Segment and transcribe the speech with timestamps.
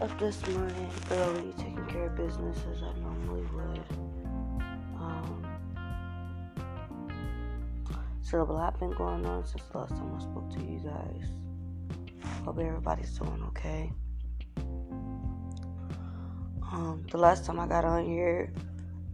[0.00, 3.84] up this morning early, taking care of business as I normally would.
[4.96, 5.44] Um,
[8.22, 11.28] so a lot been going on since the last time I spoke to you guys.
[12.44, 13.90] Hope everybody's doing okay.
[16.70, 18.52] Um, the last time I got on here,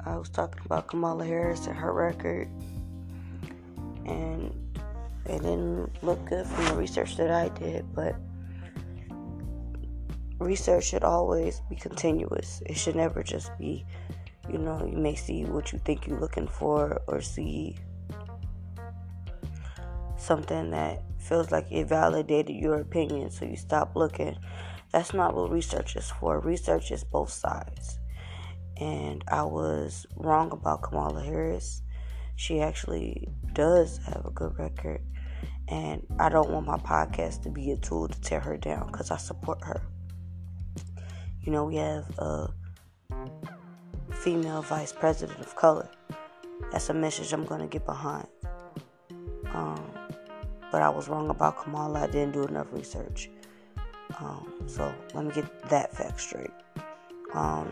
[0.04, 2.48] I was talking about Kamala Harris and her record,
[4.04, 4.54] and
[5.24, 8.16] it didn't look good from the research that I did, but
[10.44, 12.62] research should always be continuous.
[12.66, 13.84] It should never just be,
[14.50, 17.76] you know, you may see what you think you're looking for or see
[20.16, 24.36] something that feels like it validated your opinion, so you stop looking.
[24.92, 26.38] That's not what research is for.
[26.40, 27.98] Research is both sides.
[28.76, 31.82] And I was wrong about Kamala Harris.
[32.36, 35.00] She actually does have a good record.
[35.68, 39.10] And I don't want my podcast to be a tool to tear her down because
[39.10, 39.82] I support her.
[41.44, 42.50] You know, we have a
[44.10, 45.88] female vice president of color.
[46.72, 48.26] That's a message I'm going to get behind.
[49.52, 49.84] Um,
[50.72, 52.04] but I was wrong about Kamala.
[52.04, 53.28] I didn't do enough research.
[54.18, 56.50] Um, so let me get that fact straight.
[57.34, 57.70] Um,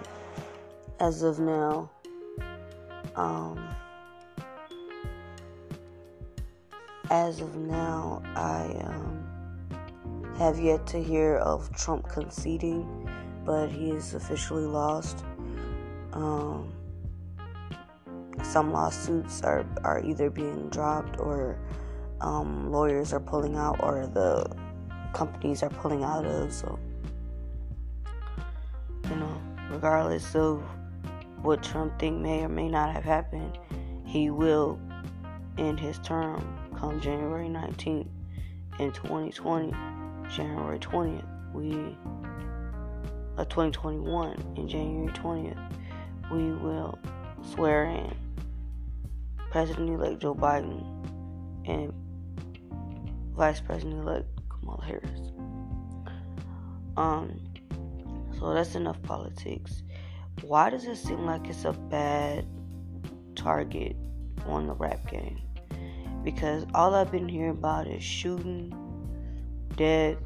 [1.00, 1.91] as of now,
[3.17, 3.75] um,
[7.11, 13.09] as of now, I um, have yet to hear of Trump conceding,
[13.45, 15.25] but he is officially lost.
[16.12, 16.73] Um,
[18.43, 21.59] some lawsuits are, are either being dropped or
[22.21, 24.47] um, lawyers are pulling out or the
[25.12, 26.53] companies are pulling out of.
[26.53, 26.79] So,
[29.09, 29.41] you know,
[29.71, 30.62] regardless of
[31.43, 33.59] what Trump think may or may not have happened,
[34.06, 34.79] he will
[35.59, 38.09] end his term come January 19th
[38.79, 39.72] in 2020,
[40.34, 41.25] January 20th.
[41.53, 41.97] We,
[43.42, 45.58] uh, 2021 in January 20th,
[46.30, 46.97] we will
[47.53, 48.14] swear in
[49.50, 50.84] President-elect Joe Biden
[51.66, 51.92] and
[53.34, 55.32] Vice President-elect Kamala Harris.
[56.97, 57.41] Um,
[58.38, 59.82] so that's enough politics.
[60.42, 62.47] Why does it seem like it's a bad
[63.34, 63.97] target
[64.47, 65.41] on the rap game?
[66.22, 68.72] Because all I've been hearing about is shooting,
[69.74, 70.19] dead,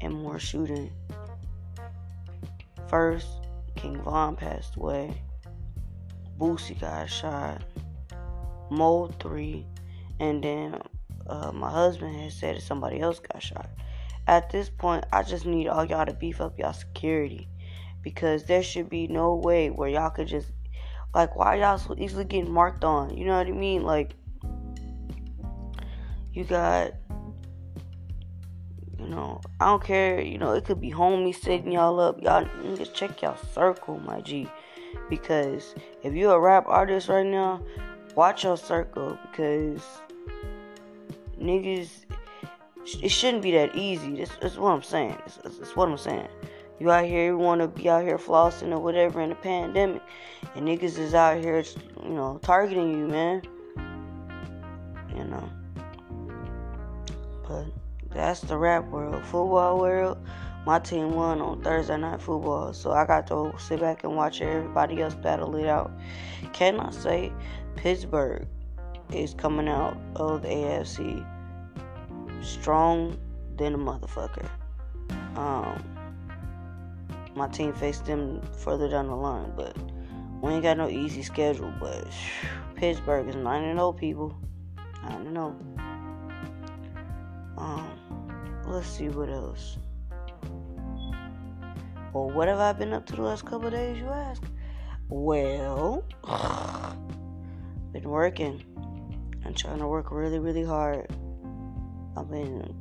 [0.00, 0.92] and more shooting.
[2.94, 5.20] First, King Von passed away.
[6.38, 7.60] Boosie got shot.
[8.70, 9.64] MO3.
[10.20, 10.80] And then
[11.26, 13.68] uh, my husband has said somebody else got shot.
[14.28, 17.48] At this point, I just need all y'all to beef up y'all security
[18.00, 20.52] because there should be no way where y'all could just
[21.12, 23.18] like why y'all so easily getting marked on.
[23.18, 23.82] You know what I mean?
[23.82, 24.14] Like
[26.32, 26.92] you got
[28.98, 32.22] you know, I don't care, you know, it could be homies setting y'all up.
[32.22, 34.48] Y'all just check y'all circle, my G.
[35.08, 37.60] Because if you're a rap artist right now,
[38.14, 39.82] watch your circle because
[41.40, 41.88] niggas,
[43.02, 44.16] it shouldn't be that easy.
[44.16, 45.16] That's, that's what I'm saying.
[45.42, 46.28] That's what I'm saying.
[46.78, 50.02] You out here, you want to be out here flossing or whatever in the pandemic,
[50.54, 51.62] and niggas is out here,
[52.02, 53.42] you know, targeting you, man.
[55.16, 55.48] You know.
[57.46, 57.66] But
[58.14, 59.22] that's the rap world.
[59.24, 60.18] Football world,
[60.64, 64.40] my team won on Thursday night football, so I got to sit back and watch
[64.40, 65.90] everybody else battle it out.
[66.52, 67.32] Can I say
[67.76, 68.46] Pittsburgh
[69.12, 71.26] is coming out of the AFC
[72.42, 73.18] strong
[73.56, 74.48] than a motherfucker.
[75.36, 75.82] Um,
[77.34, 79.76] my team faced them further down the line, but
[80.40, 81.72] we ain't got no easy schedule.
[81.80, 82.06] But
[82.76, 84.36] Pittsburgh is 9 0 people.
[85.02, 85.56] I don't know.
[87.56, 87.98] Um,
[88.74, 89.78] let's see what else.
[92.12, 94.42] Well, what have I been up to the last couple days, you ask?
[95.08, 96.04] Well,
[97.92, 98.64] been working.
[99.44, 101.08] I'm trying to work really, really hard.
[102.16, 102.74] I've been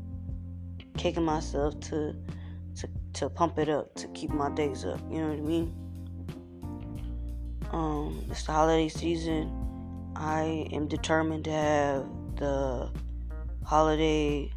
[0.97, 2.15] kicking myself to
[2.77, 4.99] to to pump it up, to keep my days up.
[5.11, 5.75] You know what I mean?
[7.71, 9.51] Um, it's the holiday season.
[10.15, 12.05] I am determined to have
[12.37, 12.91] the
[13.63, 14.51] holiday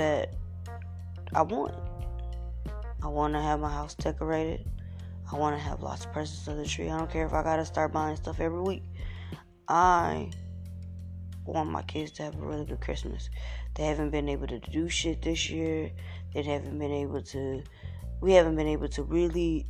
[0.00, 0.32] that
[1.34, 1.74] I want.
[3.02, 4.66] I want to have my house decorated.
[5.30, 6.88] I want to have lots of presents on the tree.
[6.88, 8.82] I don't care if I gotta start buying stuff every week.
[9.68, 10.30] I
[11.44, 13.28] want my kids to have a really good Christmas.
[13.74, 15.90] They haven't been able to do shit this year.
[16.32, 17.62] They haven't been able to.
[18.22, 19.66] We haven't been able to really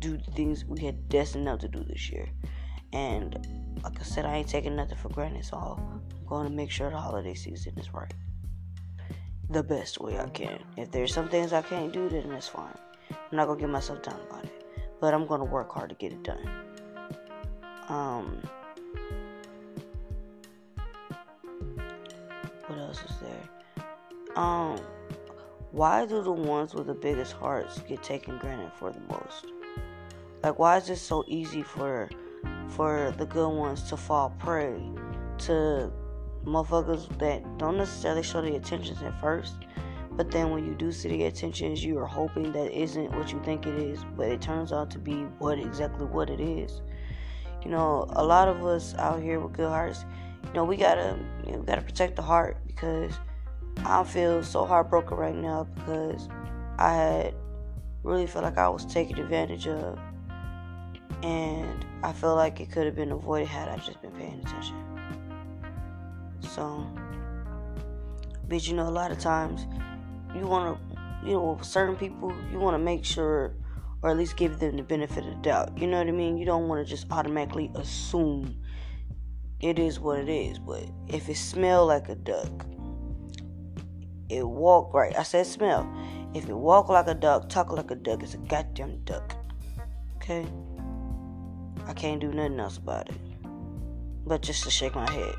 [0.00, 2.28] do the things we had destined out to do this year.
[2.92, 6.72] And like I said, I ain't taking nothing for granted, so I'm going to make
[6.72, 8.12] sure the holiday season is right.
[9.50, 10.58] The best way I can.
[10.76, 12.76] If there's some things I can't do, then that's fine.
[13.10, 14.66] I'm not gonna get myself down about it,
[15.00, 16.50] but I'm gonna work hard to get it done.
[17.88, 18.42] Um,
[22.66, 24.36] what else is there?
[24.36, 24.78] Um,
[25.72, 29.46] why do the ones with the biggest hearts get taken granted for the most?
[30.42, 32.10] Like, why is it so easy for
[32.68, 34.78] for the good ones to fall prey
[35.38, 35.90] to
[36.48, 39.54] motherfuckers that don't necessarily show the attentions at first,
[40.12, 43.40] but then when you do see the attentions, you are hoping that isn't what you
[43.44, 46.82] think it is, but it turns out to be what exactly what it is.
[47.64, 50.04] You know, a lot of us out here with good hearts,
[50.44, 53.12] you know, we gotta you know, gotta protect the heart because
[53.84, 56.28] I feel so heartbroken right now because
[56.78, 57.34] I had
[58.02, 59.98] really felt like I was taken advantage of
[61.22, 64.87] and I feel like it could have been avoided had I just been paying attention.
[66.40, 66.86] So,
[68.46, 69.66] but you know, a lot of times
[70.34, 73.54] you want to, you know, certain people, you want to make sure,
[74.02, 75.76] or at least give them the benefit of the doubt.
[75.76, 76.38] You know what I mean?
[76.38, 78.56] You don't want to just automatically assume
[79.60, 80.58] it is what it is.
[80.58, 82.66] But if it smell like a duck,
[84.28, 85.16] it walk right.
[85.18, 85.90] I said smell.
[86.34, 89.34] If it walk like a duck, talk like a duck, it's a goddamn duck.
[90.16, 90.46] Okay?
[91.86, 93.16] I can't do nothing else about it.
[94.26, 95.34] But just to shake my head.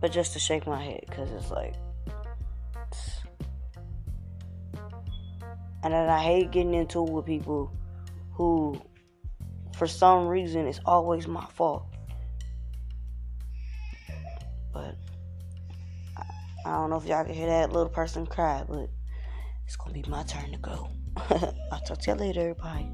[0.00, 1.74] But just to shake my head, because it's like.
[2.86, 3.20] It's...
[5.82, 7.72] And then I hate getting into it with people
[8.32, 8.80] who,
[9.76, 11.86] for some reason, it's always my fault.
[14.72, 14.96] But
[16.16, 16.22] I,
[16.66, 18.88] I don't know if y'all can hear that little person cry, but
[19.66, 20.88] it's gonna be my turn to go.
[21.72, 22.54] I'll talk to you later.
[22.54, 22.88] Bye.